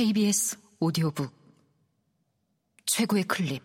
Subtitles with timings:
[0.00, 1.30] KBS 오디오북
[2.86, 3.62] 최고의 클립.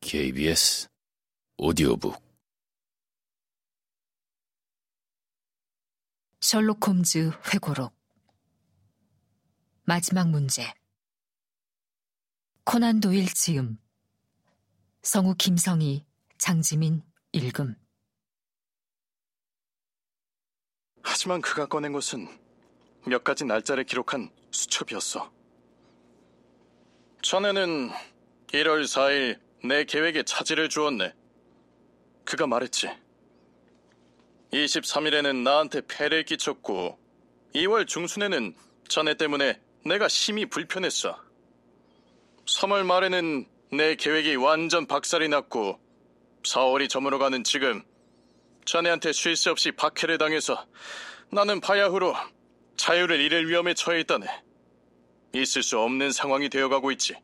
[0.00, 0.88] KBS
[1.56, 2.20] 오디오북.
[6.40, 7.94] 셜록 홈즈 회고록.
[9.84, 10.74] 마지막 문제.
[12.64, 13.78] 코난 도일 지음.
[15.02, 16.07] 성우 김성희
[16.38, 17.02] 장지민
[17.32, 17.74] 읽음
[21.02, 22.28] 하지만 그가 꺼낸 것은
[23.06, 25.32] 몇 가지 날짜를 기록한 수첩이었어.
[27.22, 27.90] 전에는
[28.48, 31.12] 1월 4일 내 계획에 차질을 주었네.
[32.24, 32.88] 그가 말했지.
[34.52, 36.98] 23일에는 나한테 폐를 끼쳤고
[37.54, 38.54] 2월 중순에는
[38.88, 41.20] 전해 때문에 내가 심히 불편했어.
[42.46, 45.78] 3월 말에는 내 계획이 완전 박살이 났고
[46.42, 47.82] 4월이 저물어가는 지금
[48.64, 50.66] 자네한테 쉴 새 없이 박해를 당해서
[51.30, 52.14] 나는 바야흐로
[52.76, 54.26] 자유를 잃을 위험에 처해 있다네.
[55.34, 57.16] 있을 수 없는 상황이 되어가고 있지.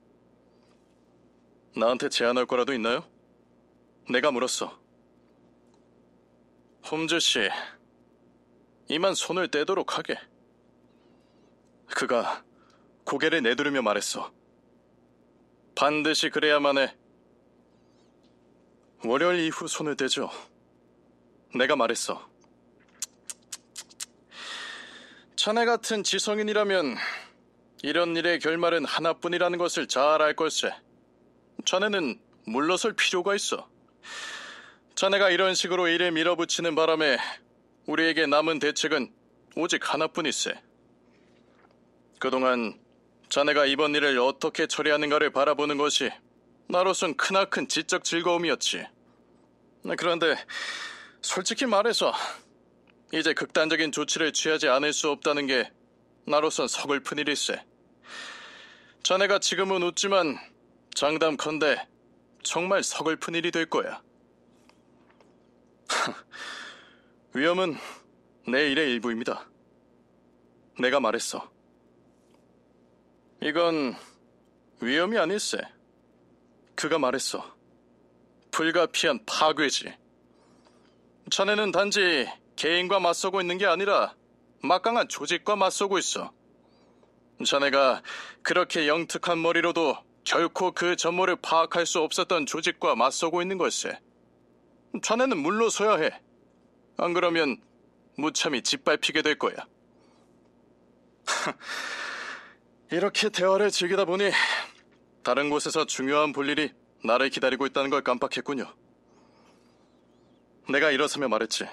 [1.76, 3.04] 나한테 제안할 거라도 있나요?
[4.10, 4.78] 내가 물었어.
[6.90, 7.48] 홈즈 씨,
[8.88, 10.18] 이만 손을 떼도록 하게.
[11.86, 12.44] 그가
[13.04, 14.32] 고개를 내두르며 말했어.
[15.74, 16.94] 반드시 그래야만 해.
[19.06, 20.30] 월요일 이후 손을 떼죠.
[21.54, 22.26] 내가 말했어.
[25.36, 26.96] 자네 같은 지성인이라면
[27.82, 30.72] 이런 일의 결말은 하나뿐이라는 것을 잘 알 걸세.
[31.66, 33.68] 자네는 물러설 필요가 있어.
[34.94, 37.18] 자네가 이런 식으로 일을 밀어붙이는 바람에
[37.86, 39.12] 우리에게 남은 대책은
[39.56, 40.54] 오직 하나뿐일세.
[42.18, 42.80] 그동안
[43.28, 46.10] 자네가 이번 일을 어떻게 처리하는가를 바라보는 것이
[46.68, 48.93] 나로선 크나큰 지적 즐거움이었지.
[49.96, 50.36] 그런데
[51.20, 52.12] 솔직히 말해서
[53.12, 55.70] 이제 극단적인 조치를 취하지 않을 수 없다는 게
[56.26, 57.62] 나로선 서글픈 일일세.
[59.02, 60.38] 자네가 지금은 웃지만
[60.94, 61.86] 장담컨대
[62.42, 64.02] 정말 서글픈 일이 될 거야.
[67.34, 67.76] 위험은
[68.48, 69.48] 내 일의 일부입니다.
[70.80, 71.50] 내가 말했어.
[73.42, 73.94] 이건
[74.80, 75.58] 위험이 아닐세.
[76.74, 77.53] 그가 말했어.
[78.54, 79.92] 불가피한 파괴지.
[81.28, 84.14] 자네는 단지 개인과 맞서고 있는 게 아니라
[84.62, 86.32] 막강한 조직과 맞서고 있어.
[87.44, 88.02] 자네가
[88.42, 93.98] 그렇게 영특한 머리로도 결코 그 전모를 파악할 수 없었던 조직과 맞서고 있는 걸세.
[95.02, 96.20] 자네는 물러서야 해.
[96.96, 97.60] 안 그러면
[98.16, 99.56] 무참히 짓밟히게 될 거야.
[102.92, 104.30] 이렇게 대화를 즐기다 보니
[105.24, 106.72] 다른 곳에서 중요한 볼일이
[107.04, 108.64] 나를 기다리고 있다는 걸 깜빡했군요.
[110.70, 111.66] 내가 일어서며 말했지.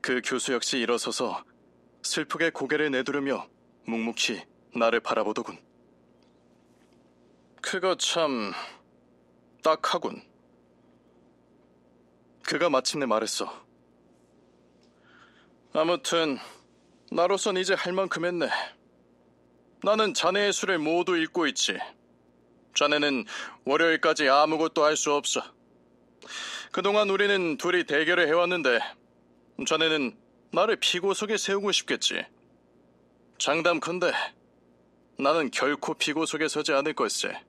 [0.00, 1.44] 그 교수 역시 일어서서
[2.02, 3.46] 슬프게 고개를 내두르며
[3.86, 4.42] 묵묵히
[4.74, 5.58] 나를 바라보더군.
[7.60, 8.52] 그거 참
[9.62, 10.22] 딱하군.
[12.42, 13.64] 그가 마침내 말했어.
[15.74, 16.38] 아무튼
[17.10, 18.48] 나로선 이제 할 만큼 했네.
[19.82, 21.78] 나는 자네의 수를 모두 읽고 있지.
[22.74, 23.24] 자네는
[23.64, 25.42] 월요일까지 아무것도 할 수 없어.
[26.72, 28.80] 그동안 우리는 둘이 대결을 해왔는데
[29.66, 30.16] 자네는
[30.52, 32.24] 나를 피고석에 세우고 싶겠지.
[33.38, 34.12] 장담컨대
[35.18, 37.40] 나는 결코 피고석에 서지 않을 걸세.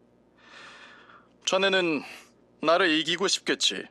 [1.46, 2.04] 자네는
[2.62, 3.84] 나를 이기고 싶겠지.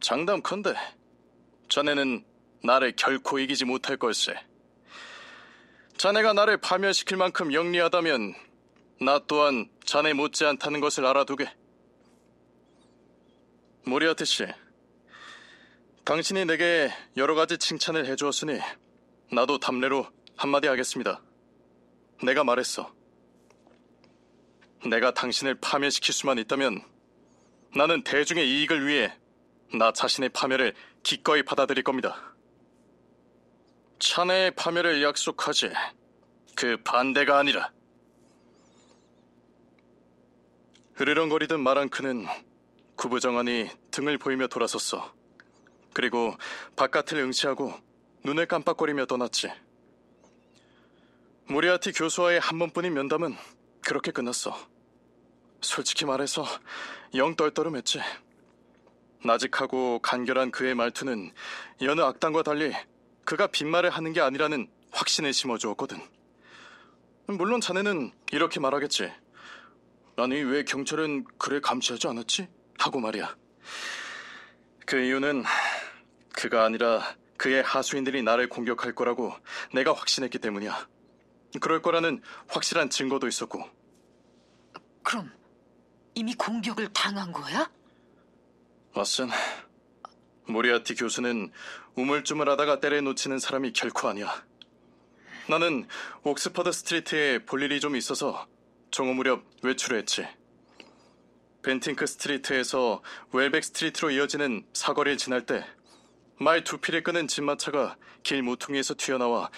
[0.00, 0.74] 장담컨대
[1.68, 2.24] 자네는
[2.62, 4.34] 나를 결코 이기지 못할 걸세.
[5.96, 8.34] 자네가 나를 파멸시킬 만큼 영리하다면
[9.00, 11.52] 나 또한 자네 못지않다는 것을 알아두게.
[13.86, 14.46] 모리아트 씨,
[16.04, 18.60] 당신이 내게 여러 가지 칭찬을 해주었으니
[19.32, 20.06] 나도 답례로
[20.36, 21.22] 한마디 하겠습니다.
[22.22, 22.92] 내가 말했어.
[24.86, 26.82] 내가 당신을 파멸시킬 수만 있다면
[27.74, 29.16] 나는 대중의 이익을 위해
[29.72, 32.34] 나 자신의 파멸을 기꺼이 받아들일 겁니다.
[33.98, 35.72] 자네의 파멸을 약속하지.
[36.54, 37.72] 그 반대가 아니라.
[40.94, 42.26] 흐르렁거리던 마랑크는
[42.94, 45.12] 구부정하니 등을 보이며 돌아섰어.
[45.92, 46.36] 그리고
[46.76, 47.74] 바깥을 응시하고
[48.24, 49.50] 눈을 깜빡거리며 떠났지.
[51.48, 53.34] 모리아티 교수와의 한 번뿐인 면담은
[53.84, 54.56] 그렇게 끝났어.
[55.60, 56.46] 솔직히 말해서
[57.16, 58.00] 영 떨떠름했지.
[59.24, 61.32] 나직하고 간결한 그의 말투는
[61.82, 62.72] 여느 악당과 달리
[63.24, 66.00] 그가 빈말을 하는 게 아니라는 확신을 심어주었거든.
[67.26, 69.23] 물론 자네는 이렇게 말하겠지.
[70.16, 72.48] 아니, 왜 경찰은 그를 감시하지 않았지?
[72.78, 73.36] 하고 말이야.
[74.86, 75.44] 그 이유는
[76.32, 79.34] 그가 아니라 그의 하수인들이 나를 공격할 거라고
[79.72, 80.88] 내가 확신했기 때문이야.
[81.60, 83.68] 그럴 거라는 확실한 증거도 있었고.
[85.02, 85.30] 그럼
[86.14, 87.70] 이미 공격을 당한 거야?
[88.94, 89.30] 왓슨,
[90.46, 91.50] 모리아티 교수는
[91.96, 94.44] 우물쭈물하다가 때를 놓치는 사람이 결코 아니야.
[95.48, 95.86] 나는
[96.22, 98.46] 옥스퍼드 스트리트에 볼 일이 좀 있어서
[98.94, 100.24] 정오 무렵 외출을 했지.
[101.64, 103.02] 벤팅크 스트리트에서
[103.32, 105.64] 웰백 스트리트로 이어지는 사거리를 지날 때
[106.40, 109.50] 말 두 필을 끄는 짐마차가 길 모퉁이에서 튀어나와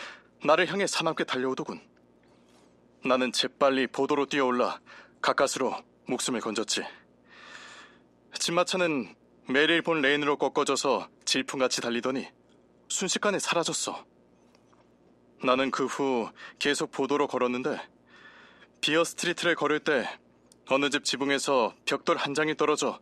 [0.42, 1.82] 나를 향해 사납게 달려오더군.
[3.04, 4.80] 나는 재빨리 보도로 뛰어올라
[5.20, 5.74] 가까스로
[6.06, 6.82] 목숨을 건졌지.
[8.38, 9.14] 짐마차는
[9.50, 12.26] 메릴본 레인으로 꺾어져서 질풍같이 달리더니
[12.88, 14.02] 순식간에 사라졌어.
[15.44, 17.78] 나는 그 후 계속 보도로 걸었는데
[18.80, 20.08] 비어 스트리트를 걸을 때
[20.68, 23.00] 어느 집 지붕에서 벽돌 한 장이 떨어져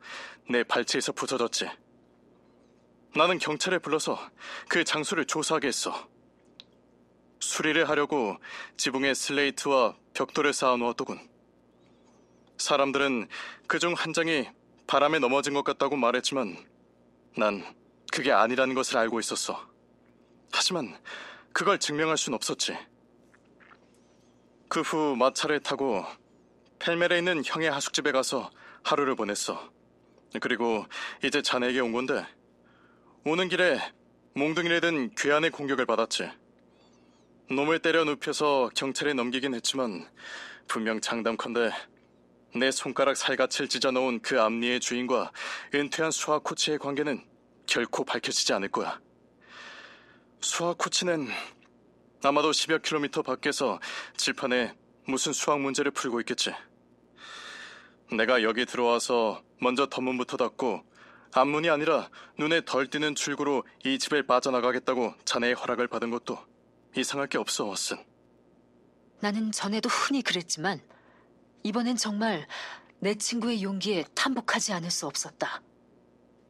[0.49, 1.69] 내 발치에서 부서졌지.
[3.17, 4.19] 나는 경찰을 불러서
[4.69, 6.09] 그 장소를 조사하게 했어.
[7.41, 8.39] 수리를 하려고
[8.77, 11.21] 지붕에 슬레이트와 벽돌을 쌓아 놓았더군.
[12.59, 13.29] 사람들은
[13.67, 14.49] 그 중 한 장이
[14.87, 16.57] 바람에 넘어진 것 같다고 말했지만
[17.37, 17.65] 난
[18.13, 19.69] 그게 아니라는 것을 알고 있었어.
[20.53, 20.97] 하지만
[21.53, 22.77] 그걸 증명할 순 없었지.
[24.75, 26.05] 그 후 마차를 타고
[26.81, 28.51] 펠멜에 있는 형의 하숙집에 가서
[28.83, 29.71] 하루를 보냈어.
[30.41, 30.85] 그리고
[31.23, 32.27] 이제 자네에게 온 건데
[33.25, 33.79] 오는 길에
[34.35, 36.29] 몽둥이를 든 괴한의 공격을 받았지.
[37.53, 40.11] 놈을 때려 눕혀서 경찰에 넘기긴 했지만
[40.67, 41.71] 분명 장담컨대
[42.57, 45.31] 내 손가락 살갗을 찢어놓은 그 앞니의 주인과
[45.73, 47.25] 은퇴한 수학 코치의 관계는
[47.69, 49.01] 결코 밝혀지지 않을 거야.
[50.41, 51.29] 수학 코치는
[52.27, 53.81] 아마도 10여 킬로미터 밖에서
[54.17, 54.75] 칠판에
[55.07, 56.55] 무슨 수학 문제를 풀고 있겠지.
[58.11, 60.83] 내가 여기 들어와서 먼저 덧문부터 닫고
[61.33, 66.39] 앞문이 아니라 눈에 덜 띄는 출구로 이 집을 빠져나가겠다고 자네의 허락을 받은 것도
[66.97, 68.03] 이상할 게 없어, 왓슨.
[69.21, 70.81] 나는 전에도 흔히 그랬지만
[71.63, 72.47] 이번엔 정말
[73.01, 75.61] 내 친구의 용기에 탐복하지 않을 수 없었다.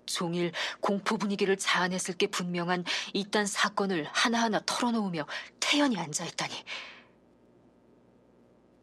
[0.07, 5.27] 종일 공포 분위기를 자아냈을 게 분명한 이딴 사건을 하나하나 털어놓으며
[5.75, 6.55] 태연히 앉아있다니.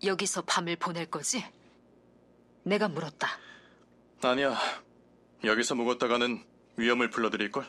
[0.03, 1.41] 여기서 밤을 보낼 거지?
[2.63, 3.39] 내가 물었다.
[4.21, 4.57] 아니야.
[5.45, 6.43] 여기서 묵었다가는
[6.75, 7.65] 위험을 불러들일걸?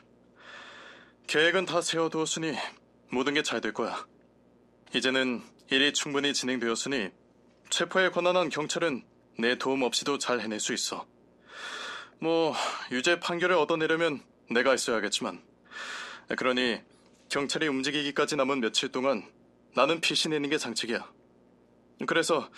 [1.29, 2.57] 계획은 다 세워두었으니
[3.13, 4.05] 모든 게 잘 될 거야.
[4.93, 5.41] 이제는
[5.71, 7.11] 일이 충분히 진행되었으니
[7.71, 9.05] 체포에 권한한 경찰은
[9.39, 11.07] 내 도움 없이도 잘 해낼 수 있어.
[12.19, 12.57] 뭐
[12.91, 15.41] 유죄 판결을 얻어내려면 내가 있어야겠지만
[16.37, 16.81] 그러니
[17.33, 19.27] 경찰이 움직이기까지 남은 며칠 동안
[19.75, 21.11] 나는 피신내는 게 장책이야.
[22.07, 22.51] 그래서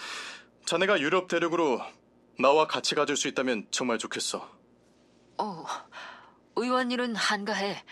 [0.66, 1.80] 자네가 유럽 대륙으로
[2.40, 4.50] 나와 같이 가줄 수 있다면 정말 좋겠어.
[5.38, 5.64] 어,
[6.56, 7.84] 의원 일은 한가해.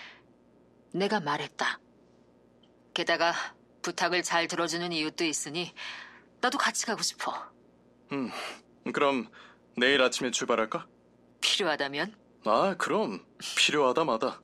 [0.93, 1.79] 내가 말했다.
[2.94, 3.32] 게다가
[3.82, 5.73] 부탁을 잘 들어주는 이웃도 있으니
[6.40, 7.32] 나도 같이 가고 싶어.
[8.93, 9.29] 그럼
[9.76, 10.88] 내일 아침에 출발할까?
[11.43, 12.17] 필요하다면?
[12.44, 14.43] 아, 그럼 필요하다 마다.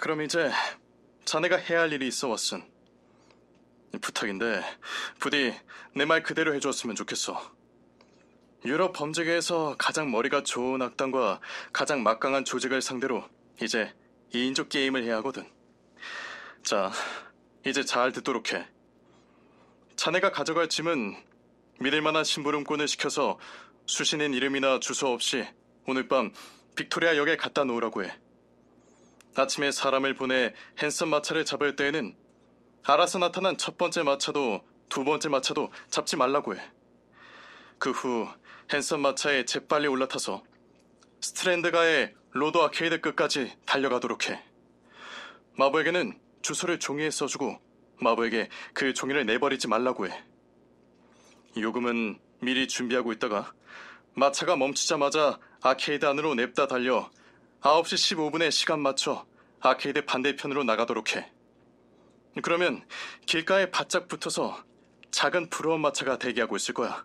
[0.00, 0.50] 아, 그럼 이제
[1.26, 2.64] 자네가 해야 할 일이 있어 왓슨.
[4.00, 4.62] 부탁인데
[5.18, 5.54] 부디
[5.94, 7.38] 내 말 그대로 해줬으면 좋겠어.
[8.64, 11.40] 유럽 범죄계에서 가장 머리가 좋은 악당과
[11.74, 13.28] 가장 막강한 조직을 상대로
[13.62, 13.94] 이제
[14.32, 15.46] 2인조 게임을 해야 하거든.
[16.62, 16.90] 자,
[17.66, 18.66] 이제 잘 듣도록 해.
[19.96, 21.14] 자네가 가져갈 짐은
[21.80, 23.38] 믿을 만한 심부름꾼을 시켜서
[23.84, 25.46] 수신인 이름이나 주소 없이
[25.86, 26.32] 오늘 밤
[26.74, 28.18] 빅토리아 역에 갖다 놓으라고 해.
[29.36, 32.16] 아침에 사람을 보내 핸섬 마차를 잡을 때에는
[32.84, 36.60] 알아서 나타난 첫 번째 마차도 두 번째 마차도 잡지 말라고 해.
[37.78, 38.28] 그후
[38.72, 40.42] 핸섬 마차에 재빨리 올라타서
[41.20, 44.42] 스트랜드가의 로더 아케이드 끝까지 달려가도록 해.
[45.56, 47.60] 마부에게는 주소를 종이에 써주고
[48.00, 50.24] 마부에게 그 종이를 내버리지 말라고 해.
[51.56, 53.52] 요금은 미리 준비하고 있다가
[54.14, 57.10] 마차가 멈추자마자 아케이드 안으로 냅다 달려
[57.60, 59.26] 9시 15분에 시간 맞춰
[59.60, 61.30] 아케이드 반대편으로 나가도록 해.
[62.42, 62.86] 그러면
[63.26, 64.64] 길가에 바짝 붙어서
[65.10, 67.04] 작은 부러운 마차가 대기하고 있을 거야.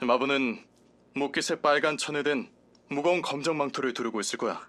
[0.00, 0.64] 마부는
[1.14, 2.52] 목깃에 빨간 천에 든
[2.88, 4.68] 무거운 검정 망토를 두르고 있을 거야.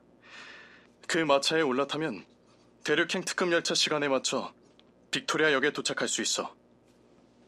[1.07, 2.25] 그 마차에 올라타면
[2.83, 4.53] 대륙행 특급 열차 시간에 맞춰
[5.11, 6.55] 빅토리아 역에 도착할 수 있어.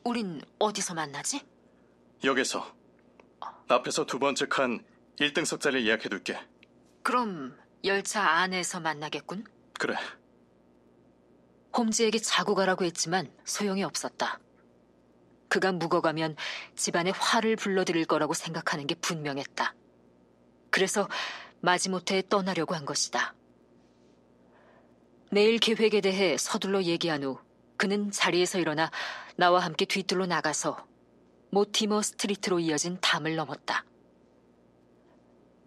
[0.03, 1.41] 우린 어디서 만나지?
[2.23, 2.71] 역에서
[3.67, 4.85] 앞에서 두 번째 칸
[5.19, 6.37] 1등석 자리를 예약해둘게.
[7.05, 9.45] 그럼 열차 안에서 만나겠군?
[15.47, 16.35] 그가 묵어가면
[16.75, 19.75] 집안에 화를 불러들일 거라고 생각하는 게 분명했다.
[20.71, 21.07] 그래서
[21.59, 23.35] 마지못해 떠나려고 한 것이다.
[25.31, 27.37] 내일 계획에 대해 서둘러 얘기한 후
[27.77, 28.89] 그는 자리에서 일어나
[29.35, 30.87] 나와 함께 뒤뜰로 나가서
[31.51, 33.85] 모티머 스트리트로 이어진 담을 넘었다.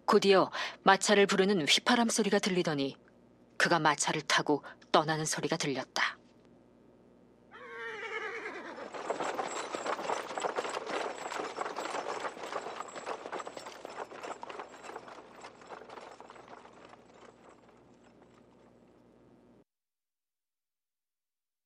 [0.09, 0.49] 곧이어
[0.81, 2.97] 마차를 부르는 휘파람 소리가 들리더니
[3.57, 6.18] 그가 마차를 타고 떠나는 소리가 들렸다.